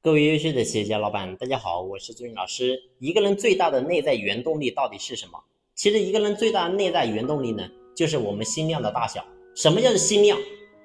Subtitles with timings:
[0.00, 2.80] 各位优秀的企业家老板，大家好，我是朱云老师。
[3.00, 5.42] 一个人最大的内在原动力到底是什么？
[5.74, 9.24] 其实一个人最大的内在原动力呢，就是我们心量的大小。
[9.56, 10.38] 什么叫做心量？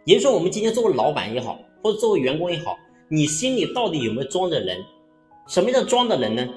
[0.04, 2.76] 也就是说，我们今天作为老板也好，或者作为员工也好，
[3.08, 4.84] 你心里到底有没有装着人？
[5.48, 6.50] 什么叫装的人呢？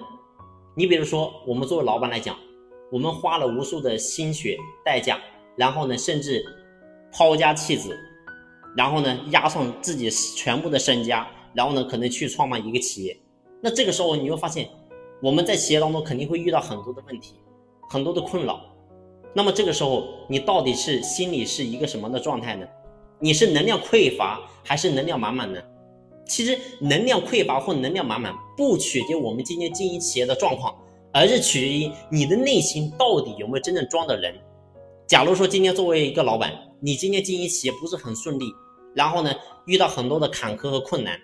[0.74, 2.38] 你比如说，我们作为老板来讲，
[2.90, 5.20] 我们花了无数的心血代价，
[5.56, 6.42] 然后呢，甚至
[7.12, 7.94] 抛家弃子，
[8.74, 11.28] 然后呢，押上自己全部的身家。
[11.56, 13.18] 然后呢，可能去创办一个企业，
[13.62, 14.68] 那这个时候你会发现，
[15.22, 17.36] 我们在企业当中肯定会遇到很多的问题，
[17.88, 18.60] 很多的困扰。
[19.32, 22.66] 那么这个时候，你到底是心里是一个什么的状态呢？
[23.18, 25.58] 你是能量匮乏还是能量满满呢？
[26.26, 30.76] 其实能量匮乏或能量满满，不取决我们今天经营企业的状况，
[31.10, 34.34] 而是取决于你的内心到底有没有真正装的人。
[35.06, 38.44] 假如说今天作为一个老板，你今天经营企业不是很顺利，
[38.94, 39.32] 然后呢，
[39.66, 41.18] 遇到很多的坎坷和困难。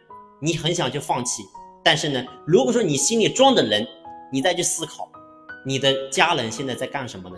[0.45, 1.45] 你很想去放弃，
[1.85, 3.87] 但是呢，如果说你心里装的人，
[4.33, 5.09] 你再去思考，
[5.65, 7.37] 你的家人现在在干什么呢？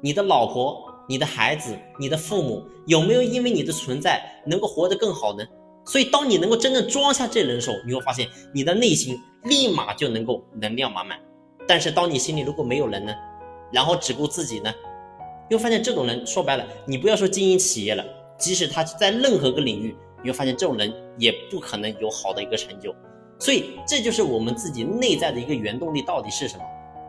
[0.00, 5.44] 你的老婆、你的孩子、你的父母有没有因为你的存在能够活得更好呢？
[5.84, 11.18] 所以，当你能够真正装下这人的时候，你会发现你的内心立马就能够能量满满。
[11.66, 13.12] 但是，当你心里如果没有人呢，
[13.72, 14.72] 然后只顾自己呢，
[15.50, 18.04] 又发现这种人说白了，你不要说经营企业了，
[18.38, 19.96] 即使他在任何个领域。
[20.24, 22.92] 你会发现这种人也不可能有好的一个成就，
[23.38, 26.64] 所以这就是我们自己内在的一个原动力到底是什么？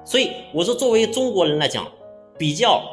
[0.05, 1.89] 所以我说，作为中国人来讲，
[2.37, 2.83] 比较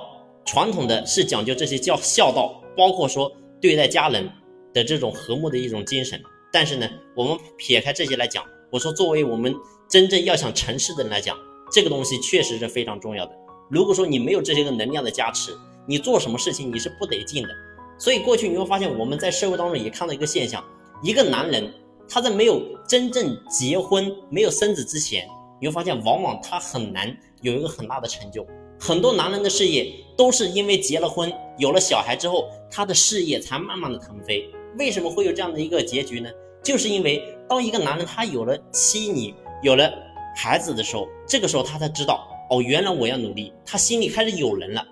[0.46, 4.30] 传统的是讲究这些叫孝道，包括说对待家人
[4.72, 6.18] 的这种和睦的一种精神。
[6.52, 9.54] 但是呢，我们撇开这些来讲，我说作为我们
[9.90, 11.36] 真正要想成事的人来讲，
[11.70, 13.32] 这个东西确实是非常重要的。
[13.70, 15.52] 如果说你没有这些个能量的加持，
[15.86, 17.50] 你做什么事情你是不得劲的。
[17.98, 20.64] 所以过去你会发现，我们在社会当中也看到一个现象：
[21.02, 21.72] 一个男人
[22.08, 25.28] 他在没有真正结婚、没有生子之前，
[25.60, 28.46] 你会发现往往他很难有一个很大的成就。
[28.80, 34.50] 很多男人的事业都是因为结了婚、有了小孩之后，他的事业才慢慢的腾飞。
[34.78, 36.28] 为什么会有这样的一个结局呢？
[36.64, 39.32] 就是因为当一个男人他有了妻女、
[39.62, 39.92] 有了
[40.34, 44.84] 孩子的时候，这个时候他才知道，哦，原来我要努力，他心里开始有人了。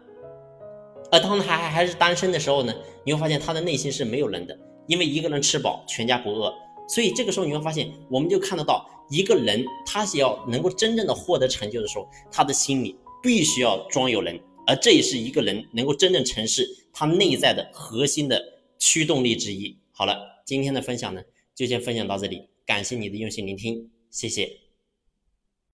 [1.13, 4.57] 而当他还还是单身的时候呢，你会发现他的内心是没有人的，
[4.87, 6.53] 因为一个人吃饱全家不饿，
[6.89, 18.41] 所以这个时候你会发现，我们就看得到一个人他想要能够真正的获得成就的时候，他的心里必须要装有人，而这也是一个人能够真正成事他内在的核心的
[18.79, 19.77] 驱动力之一。
[19.93, 20.17] 好了，
[20.47, 21.21] 今天的分享呢
[21.55, 24.70] 就先分享到这里，感谢你的用心聆听，谢谢。